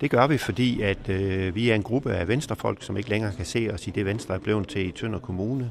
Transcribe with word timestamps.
Det 0.00 0.10
gør 0.10 0.26
vi, 0.26 0.38
fordi 0.38 0.82
at 0.82 1.08
øh, 1.08 1.54
vi 1.54 1.70
er 1.70 1.74
en 1.74 1.82
gruppe 1.82 2.12
af 2.12 2.28
venstrefolk, 2.28 2.82
som 2.82 2.96
ikke 2.96 3.10
længere 3.10 3.32
kan 3.32 3.44
se 3.44 3.70
os 3.72 3.86
i 3.86 3.90
det 3.90 4.06
Venstre 4.06 4.34
er 4.34 4.38
blevet 4.38 4.68
til 4.68 4.86
i 4.86 4.90
Tønder 4.90 5.18
Kommune. 5.18 5.70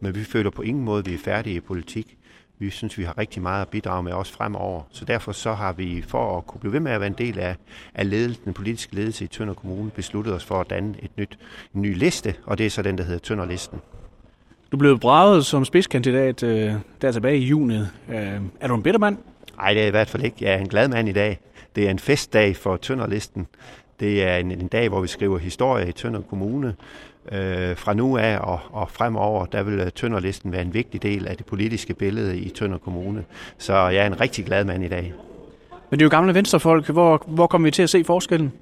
Men 0.00 0.14
vi 0.14 0.24
føler 0.24 0.50
på 0.50 0.62
ingen 0.62 0.84
måde, 0.84 0.98
at 0.98 1.06
vi 1.06 1.14
er 1.14 1.18
færdige 1.18 1.56
i 1.56 1.60
politik. 1.60 2.16
Vi 2.58 2.70
synes, 2.70 2.98
vi 2.98 3.02
har 3.02 3.18
rigtig 3.18 3.42
meget 3.42 3.62
at 3.62 3.68
bidrage 3.68 4.02
med 4.02 4.12
også 4.12 4.32
fremover. 4.32 4.82
Så 4.90 5.04
derfor 5.04 5.32
så 5.32 5.52
har 5.52 5.72
vi, 5.72 6.04
for 6.08 6.38
at 6.38 6.46
kunne 6.46 6.60
blive 6.60 6.72
ved 6.72 6.80
med 6.80 6.92
at 6.92 7.00
være 7.00 7.06
en 7.06 7.14
del 7.18 7.38
af, 7.38 7.56
af 7.94 8.10
ledelsen, 8.10 8.44
den 8.44 8.54
politiske 8.54 8.94
ledelse 8.94 9.24
i 9.24 9.28
Tønder 9.28 9.54
Kommune, 9.54 9.90
besluttet 9.90 10.34
os 10.34 10.44
for 10.44 10.60
at 10.60 10.70
danne 10.70 10.94
et 11.02 11.10
nyt, 11.16 11.38
en 11.74 11.82
ny 11.82 11.98
liste, 11.98 12.34
og 12.44 12.58
det 12.58 12.66
er 12.66 12.70
så 12.70 12.82
den, 12.82 12.98
der 12.98 13.04
hedder 13.04 13.18
Tønderlisten. 13.18 13.78
Du 14.72 14.76
blev 14.76 14.98
braget 14.98 15.46
som 15.46 15.64
spidskandidat 15.64 16.42
øh, 16.42 16.74
der 17.02 17.12
tilbage 17.12 17.38
i 17.38 17.44
juni. 17.44 17.78
Øh, 18.08 18.40
er 18.60 18.68
du 18.68 18.74
en 18.74 18.82
bitter 18.82 19.00
mand? 19.00 19.18
Nej, 19.58 19.74
det 19.74 19.82
er 19.82 19.86
i 19.86 19.90
hvert 19.90 20.08
fald 20.08 20.24
ikke. 20.24 20.36
Jeg 20.40 20.52
er 20.52 20.58
en 20.58 20.68
glad 20.68 20.88
mand 20.88 21.08
i 21.08 21.12
dag. 21.12 21.38
Det 21.76 21.86
er 21.86 21.90
en 21.90 21.98
festdag 21.98 22.56
for 22.56 22.76
Tønderlisten. 22.76 23.46
Det 24.00 24.24
er 24.24 24.36
en, 24.36 24.50
en 24.50 24.68
dag, 24.68 24.88
hvor 24.88 25.00
vi 25.00 25.08
skriver 25.08 25.38
historie 25.38 25.88
i 25.88 25.92
Tønder 25.92 26.20
Kommune. 26.20 26.74
Øh, 27.32 27.76
fra 27.76 27.94
nu 27.94 28.16
af 28.16 28.38
og, 28.38 28.60
og 28.70 28.90
fremover, 28.90 29.46
der 29.46 29.62
vil 29.62 29.80
øh, 29.80 29.90
Tønderlisten 29.90 30.52
være 30.52 30.62
en 30.62 30.74
vigtig 30.74 31.02
del 31.02 31.28
af 31.28 31.36
det 31.36 31.46
politiske 31.46 31.94
billede 31.94 32.38
i 32.38 32.48
Tønder 32.48 32.78
Kommune. 32.78 33.24
Så 33.58 33.74
jeg 33.74 34.02
er 34.02 34.06
en 34.06 34.20
rigtig 34.20 34.44
glad 34.44 34.64
mand 34.64 34.84
i 34.84 34.88
dag. 34.88 35.12
Men 35.90 35.98
det 35.98 36.04
er 36.04 36.06
jo 36.06 36.10
gamle 36.10 36.34
venstrefolk. 36.34 36.88
Hvor, 36.88 37.24
hvor 37.26 37.46
kommer 37.46 37.66
vi 37.66 37.70
til 37.70 37.82
at 37.82 37.90
se 37.90 38.04
forskellen? 38.04 38.52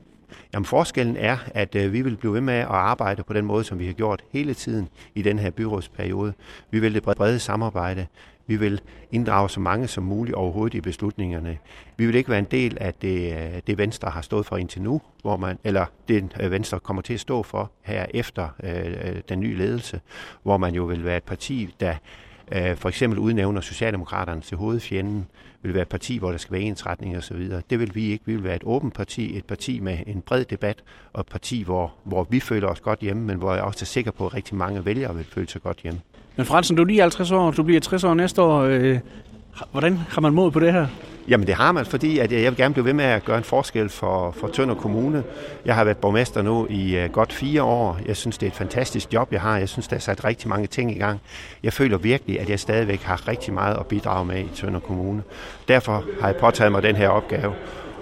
Jamen 0.54 0.64
forskellen 0.64 1.16
er, 1.16 1.36
at 1.54 1.74
øh, 1.74 1.92
vi 1.92 2.02
vil 2.02 2.16
blive 2.16 2.34
ved 2.34 2.40
med 2.40 2.54
at 2.54 2.66
arbejde 2.66 3.22
på 3.22 3.32
den 3.32 3.44
måde, 3.44 3.64
som 3.64 3.78
vi 3.78 3.86
har 3.86 3.92
gjort 3.92 4.22
hele 4.30 4.54
tiden 4.54 4.88
i 5.14 5.22
den 5.22 5.38
her 5.38 5.50
byrådsperiode. 5.50 6.32
Vi 6.70 6.80
vil 6.80 6.94
det 6.94 7.02
brede 7.02 7.38
samarbejde. 7.38 8.06
Vi 8.46 8.56
vil 8.56 8.80
inddrage 9.12 9.50
så 9.50 9.60
mange 9.60 9.88
som 9.88 10.04
muligt 10.04 10.34
overhovedet 10.34 10.74
i 10.74 10.80
beslutningerne. 10.80 11.58
Vi 11.96 12.06
vil 12.06 12.14
ikke 12.14 12.30
være 12.30 12.38
en 12.38 12.46
del 12.50 12.78
af 12.80 12.94
det, 12.94 13.32
øh, 13.32 13.60
det 13.66 13.78
Venstre 13.78 14.10
har 14.10 14.20
stået 14.20 14.46
for 14.46 14.56
indtil 14.56 14.82
nu, 14.82 15.00
hvor 15.22 15.36
man, 15.36 15.58
eller 15.64 15.86
det 16.08 16.36
øh, 16.40 16.50
Venstre 16.50 16.80
kommer 16.80 17.02
til 17.02 17.14
at 17.14 17.20
stå 17.20 17.42
for 17.42 17.70
her 17.82 18.06
efter 18.14 18.48
øh, 18.62 19.16
den 19.28 19.40
nye 19.40 19.56
ledelse, 19.56 20.00
hvor 20.42 20.56
man 20.56 20.74
jo 20.74 20.84
vil 20.84 21.04
være 21.04 21.16
et 21.16 21.24
parti, 21.24 21.74
der 21.80 21.94
øh, 22.52 22.76
for 22.76 22.88
eksempel 22.88 23.18
udnævner 23.18 23.60
Socialdemokraterne 23.60 24.40
til 24.40 24.56
hovedfjenden, 24.56 25.26
vil 25.62 25.74
være 25.74 25.82
et 25.82 25.88
parti, 25.88 26.18
hvor 26.18 26.30
der 26.30 26.38
skal 26.38 26.52
være 26.52 26.62
ensretning 26.62 27.16
osv. 27.16 27.50
Det 27.70 27.80
vil 27.80 27.94
vi 27.94 28.10
ikke. 28.10 28.24
Vi 28.26 28.34
vil 28.34 28.44
være 28.44 28.56
et 28.56 28.62
åbent 28.64 28.94
parti, 28.94 29.36
et 29.36 29.44
parti 29.44 29.80
med 29.80 29.98
en 30.06 30.20
bred 30.20 30.44
debat, 30.44 30.82
og 31.12 31.20
et 31.20 31.26
parti, 31.26 31.62
hvor, 31.62 31.92
hvor 32.04 32.26
vi 32.30 32.40
føler 32.40 32.68
os 32.68 32.80
godt 32.80 33.00
hjemme, 33.00 33.22
men 33.22 33.36
hvor 33.36 33.54
jeg 33.54 33.62
også 33.62 33.82
er 33.82 33.86
sikker 33.86 34.10
på, 34.10 34.26
at 34.26 34.34
rigtig 34.34 34.56
mange 34.56 34.84
vælgere 34.84 35.16
vil 35.16 35.24
føle 35.24 35.48
sig 35.48 35.62
godt 35.62 35.78
hjemme. 35.82 36.00
Men 36.36 36.46
Fransen, 36.46 36.76
du 36.76 36.82
er 36.82 36.86
lige 36.86 37.00
50 37.00 37.30
år, 37.30 37.50
du 37.50 37.62
bliver 37.62 37.80
60 37.80 38.04
år 38.04 38.14
næste 38.14 38.42
år. 38.42 38.60
Øh, 38.60 38.98
hvordan 39.72 39.96
har 39.96 40.20
man 40.20 40.32
mod 40.32 40.50
på 40.50 40.60
det 40.60 40.72
her? 40.72 40.86
Jamen 41.28 41.46
det 41.46 41.54
har 41.54 41.72
man, 41.72 41.86
fordi 41.86 42.18
at 42.18 42.32
jeg 42.32 42.50
vil 42.50 42.56
gerne 42.56 42.74
blive 42.74 42.84
ved 42.84 42.92
med 42.92 43.04
at 43.04 43.24
gøre 43.24 43.38
en 43.38 43.44
forskel 43.44 43.88
for, 43.88 44.30
for 44.30 44.48
Tønder 44.48 44.74
Kommune. 44.74 45.24
Jeg 45.64 45.74
har 45.74 45.84
været 45.84 45.96
borgmester 45.96 46.42
nu 46.42 46.66
i 46.70 46.96
øh, 46.96 47.10
godt 47.10 47.32
fire 47.32 47.62
år. 47.62 47.98
Jeg 48.06 48.16
synes, 48.16 48.38
det 48.38 48.46
er 48.46 48.50
et 48.50 48.56
fantastisk 48.56 49.12
job, 49.12 49.32
jeg 49.32 49.40
har. 49.40 49.58
Jeg 49.58 49.68
synes, 49.68 49.88
der 49.88 49.96
er 49.96 50.00
sat 50.00 50.24
rigtig 50.24 50.48
mange 50.48 50.66
ting 50.66 50.96
i 50.96 50.98
gang. 50.98 51.20
Jeg 51.62 51.72
føler 51.72 51.98
virkelig, 51.98 52.40
at 52.40 52.50
jeg 52.50 52.60
stadigvæk 52.60 53.02
har 53.02 53.28
rigtig 53.28 53.54
meget 53.54 53.76
at 53.76 53.86
bidrage 53.86 54.24
med 54.24 54.40
i 54.40 54.48
Tønder 54.54 54.80
Kommune. 54.80 55.22
Derfor 55.68 56.04
har 56.20 56.28
jeg 56.28 56.36
påtaget 56.36 56.72
mig 56.72 56.82
den 56.82 56.96
her 56.96 57.08
opgave. 57.08 57.52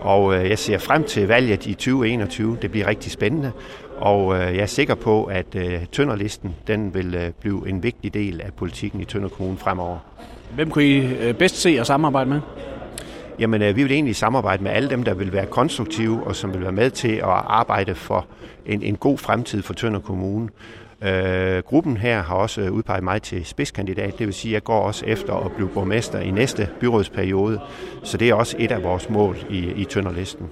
Og 0.00 0.34
øh, 0.34 0.50
jeg 0.50 0.58
ser 0.58 0.78
frem 0.78 1.04
til 1.04 1.28
valget 1.28 1.66
i 1.66 1.74
2021. 1.74 2.58
Det 2.62 2.70
bliver 2.70 2.86
rigtig 2.86 3.12
spændende. 3.12 3.52
Og 3.96 4.34
øh, 4.34 4.40
jeg 4.40 4.62
er 4.62 4.66
sikker 4.66 4.94
på, 4.94 5.24
at 5.24 5.56
Tønderlisten 5.92 6.54
den 6.66 6.94
vil 6.94 7.32
blive 7.40 7.68
en 7.68 7.82
vigtig 7.82 8.14
del 8.14 8.40
af 8.40 8.52
politikken 8.52 9.00
i 9.00 9.04
Tønder 9.04 9.28
Kommune 9.28 9.58
fremover. 9.58 9.98
Hvem 10.54 10.70
kunne 10.70 10.84
I 10.84 11.32
bedst 11.32 11.56
se 11.60 11.76
og 11.80 11.86
samarbejde 11.86 12.30
med? 12.30 12.40
Jamen, 13.38 13.62
øh, 13.62 13.76
vi 13.76 13.82
vil 13.82 13.92
egentlig 13.92 14.16
samarbejde 14.16 14.62
med 14.62 14.70
alle 14.70 14.90
dem, 14.90 15.02
der 15.02 15.14
vil 15.14 15.32
være 15.32 15.46
konstruktive 15.46 16.22
og 16.26 16.36
som 16.36 16.54
vil 16.54 16.62
være 16.62 16.72
med 16.72 16.90
til 16.90 17.12
at 17.12 17.24
arbejde 17.24 17.94
for 17.94 18.26
en, 18.66 18.82
en 18.82 18.96
god 18.96 19.18
fremtid 19.18 19.62
for 19.62 19.74
Tønder 19.74 20.00
Kommune. 20.00 20.48
Øh, 21.02 21.62
gruppen 21.62 21.96
her 21.96 22.22
har 22.22 22.34
også 22.34 22.60
øh, 22.60 22.72
udpeget 22.72 23.04
mig 23.04 23.22
til 23.22 23.44
spidskandidat, 23.46 24.18
det 24.18 24.26
vil 24.26 24.34
sige, 24.34 24.52
at 24.52 24.54
jeg 24.54 24.64
går 24.64 24.80
også 24.80 25.06
efter 25.06 25.34
at 25.34 25.52
blive 25.52 25.68
borgmester 25.68 26.20
i 26.20 26.30
næste 26.30 26.68
byrådsperiode, 26.80 27.60
så 28.02 28.16
det 28.16 28.28
er 28.28 28.34
også 28.34 28.56
et 28.58 28.72
af 28.72 28.82
vores 28.82 29.10
mål 29.10 29.36
i, 29.50 29.58
i 29.58 29.84
Tønderlisten. 29.84 30.50